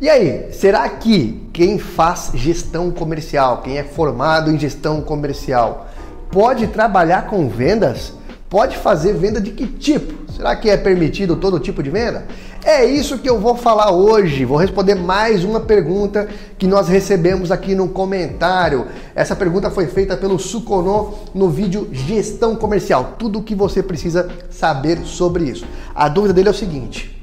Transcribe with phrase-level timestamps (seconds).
[0.00, 5.88] E aí, será que quem faz gestão comercial, quem é formado em gestão comercial,
[6.32, 8.14] pode trabalhar com vendas?
[8.48, 10.32] Pode fazer venda de que tipo?
[10.32, 12.26] Será que é permitido todo tipo de venda?
[12.64, 14.46] É isso que eu vou falar hoje.
[14.46, 16.26] Vou responder mais uma pergunta
[16.56, 18.86] que nós recebemos aqui no comentário.
[19.14, 23.16] Essa pergunta foi feita pelo Suconô no vídeo Gestão Comercial.
[23.18, 25.66] Tudo o que você precisa saber sobre isso.
[25.94, 27.19] A dúvida dele é o seguinte: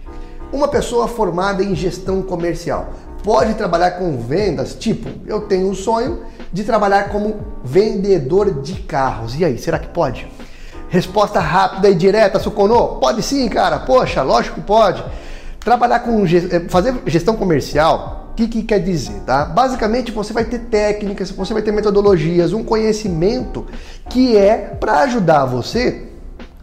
[0.58, 2.90] uma pessoa formada em gestão comercial
[3.24, 4.74] pode trabalhar com vendas?
[4.74, 9.40] Tipo, eu tenho o sonho de trabalhar como vendedor de carros.
[9.40, 10.28] E aí, será que pode?
[10.90, 12.96] Resposta rápida e direta, Suconô?
[12.96, 13.80] Pode sim, cara.
[13.80, 15.04] Poxa, lógico que pode.
[15.60, 19.46] Trabalhar com eh, fazer gestão comercial, o que, que quer dizer, tá?
[19.46, 23.68] Basicamente você vai ter técnicas, você vai ter metodologias, um conhecimento
[24.10, 26.07] que é para ajudar você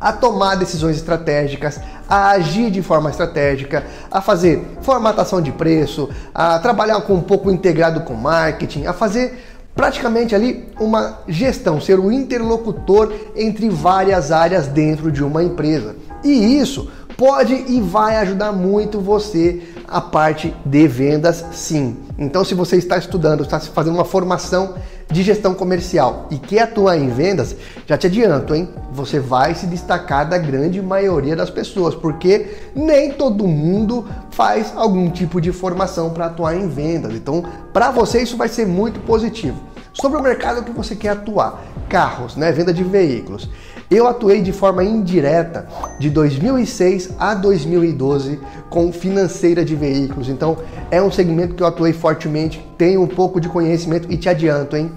[0.04, 6.58] a tomar decisões estratégicas, a agir de forma estratégica, a fazer formatação de preço, a
[6.58, 9.42] trabalhar com um pouco integrado com marketing, a fazer
[9.75, 15.97] praticamente ali uma gestão, ser o interlocutor entre várias áreas dentro de uma empresa.
[16.22, 21.97] E isso pode e vai ajudar muito você a parte de vendas, sim.
[22.19, 24.75] Então, se você está estudando, está fazendo uma formação
[25.14, 27.54] de gestão comercial e quer atuar em vendas,
[27.86, 28.68] já te adianto, hein?
[28.90, 35.08] Você vai se destacar da grande maioria das pessoas, porque nem todo mundo faz algum
[35.08, 37.14] tipo de formação para atuar em vendas.
[37.14, 39.62] Então, para você isso vai ser muito positivo.
[39.92, 43.48] Sobre o mercado que você quer atuar, carros, né, venda de veículos.
[43.90, 45.68] Eu atuei de forma indireta
[45.98, 50.28] de 2006 a 2012 com financeira de veículos.
[50.28, 50.56] Então,
[50.91, 54.76] é um segmento que eu atuei fortemente, tenho um pouco de conhecimento e te adianto,
[54.76, 54.91] hein?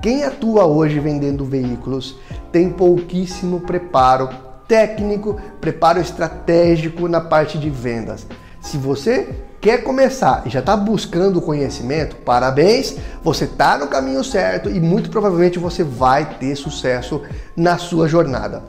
[0.00, 2.16] Quem atua hoje vendendo veículos
[2.52, 4.28] tem pouquíssimo preparo
[4.68, 8.26] técnico, preparo estratégico na parte de vendas.
[8.68, 9.26] Se você
[9.62, 15.08] quer começar e já está buscando conhecimento, parabéns, você está no caminho certo e muito
[15.08, 17.22] provavelmente você vai ter sucesso
[17.56, 18.62] na sua jornada.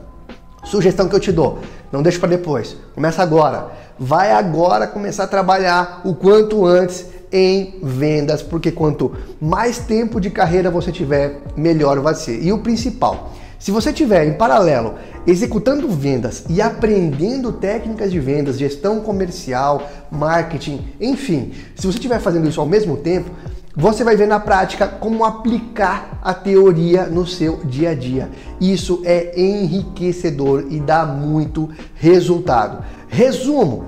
[0.64, 1.58] Sugestão que eu te dou,
[1.92, 3.72] não deixe para depois, começa agora.
[3.98, 10.30] Vai agora começar a trabalhar o quanto antes em vendas, porque quanto mais tempo de
[10.30, 12.42] carreira você tiver, melhor vai ser.
[12.42, 14.94] E o principal, se você tiver em paralelo
[15.26, 22.48] executando vendas e aprendendo técnicas de vendas, gestão comercial, marketing, enfim, se você estiver fazendo
[22.48, 23.30] isso ao mesmo tempo,
[23.76, 28.30] você vai ver na prática como aplicar a teoria no seu dia a dia.
[28.58, 32.82] Isso é enriquecedor e dá muito resultado.
[33.08, 33.84] Resumo: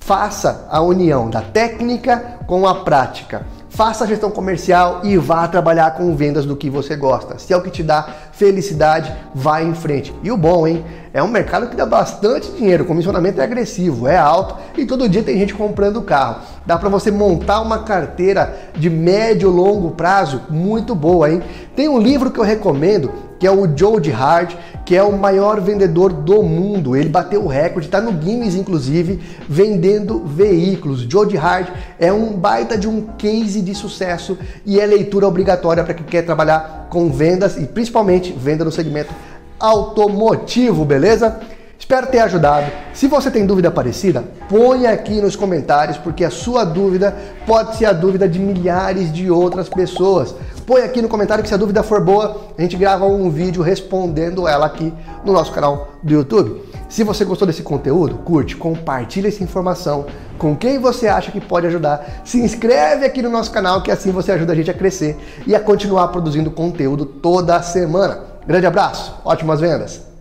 [0.00, 3.46] faça a união da técnica com a prática.
[3.72, 7.38] Faça a gestão comercial e vá trabalhar com vendas do que você gosta.
[7.38, 10.12] Se é o que te dá felicidade, vá em frente.
[10.22, 10.84] E o bom, hein?
[11.14, 15.08] É um mercado que dá bastante dinheiro, o comissionamento é agressivo, é alto e todo
[15.08, 16.40] dia tem gente comprando carro.
[16.64, 21.42] Dá para você montar uma carteira de médio longo prazo muito boa, hein?
[21.76, 24.52] Tem um livro que eu recomendo que é o Joe Hard,
[24.86, 26.94] que é o maior vendedor do mundo.
[26.94, 31.00] Ele bateu o recorde, está no Guinness inclusive, vendendo veículos.
[31.00, 31.66] Joe Hard
[31.98, 36.22] é um baita de um case de sucesso e é leitura obrigatória para quem quer
[36.22, 39.14] trabalhar com vendas e principalmente venda no segmento
[39.58, 41.40] automotivo, beleza?
[41.78, 42.70] Espero ter ajudado.
[42.92, 47.16] Se você tem dúvida parecida, põe aqui nos comentários, porque a sua dúvida
[47.46, 50.34] pode ser a dúvida de milhares de outras pessoas.
[50.66, 53.62] Põe aqui no comentário que se a dúvida for boa, a gente grava um vídeo
[53.62, 54.92] respondendo ela aqui
[55.24, 56.60] no nosso canal do YouTube.
[56.92, 60.04] Se você gostou desse conteúdo, curte, compartilha essa informação
[60.36, 62.20] com quem você acha que pode ajudar.
[62.22, 65.16] Se inscreve aqui no nosso canal que assim você ajuda a gente a crescer
[65.46, 68.20] e a continuar produzindo conteúdo toda semana.
[68.46, 70.11] Grande abraço, ótimas vendas!